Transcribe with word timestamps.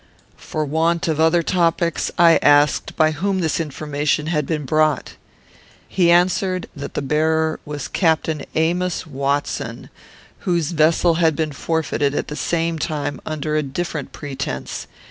"For 0.37 0.65
want 0.65 1.07
of 1.07 1.19
other 1.19 1.43
topics, 1.43 2.09
I 2.17 2.37
asked 2.41 2.95
by 2.95 3.11
whom 3.11 3.41
this 3.41 3.59
information 3.59 4.25
had 4.25 4.47
been 4.47 4.65
brought. 4.65 5.13
He 5.87 6.09
answered, 6.09 6.67
that 6.75 6.95
the 6.95 7.03
bearer 7.03 7.59
was 7.65 7.87
Captain 7.87 8.41
Amos 8.55 9.05
Watson, 9.05 9.91
whose 10.39 10.71
vessel 10.71 11.13
had 11.21 11.35
been 11.35 11.51
forfeited, 11.51 12.15
at 12.15 12.29
the 12.29 12.35
same 12.35 12.79
time, 12.79 13.21
under 13.27 13.55
a 13.55 13.61
different 13.61 14.11
pretence. 14.11 14.87